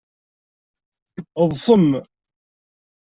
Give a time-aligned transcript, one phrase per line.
[1.47, 1.89] Ḍsem!